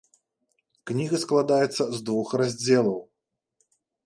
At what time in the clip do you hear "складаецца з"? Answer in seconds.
1.25-2.01